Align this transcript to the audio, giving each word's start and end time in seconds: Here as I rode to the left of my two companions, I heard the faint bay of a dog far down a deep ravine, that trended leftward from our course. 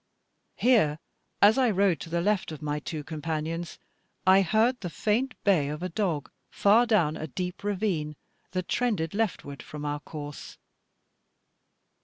Here 0.55 0.97
as 1.43 1.59
I 1.59 1.69
rode 1.69 1.99
to 1.99 2.09
the 2.09 2.21
left 2.21 2.51
of 2.51 2.63
my 2.63 2.79
two 2.79 3.03
companions, 3.03 3.77
I 4.25 4.41
heard 4.41 4.79
the 4.79 4.89
faint 4.89 5.35
bay 5.43 5.69
of 5.69 5.83
a 5.83 5.89
dog 5.89 6.31
far 6.49 6.87
down 6.87 7.15
a 7.15 7.27
deep 7.27 7.63
ravine, 7.63 8.15
that 8.49 8.67
trended 8.67 9.13
leftward 9.13 9.61
from 9.61 9.85
our 9.85 9.99
course. 9.99 10.57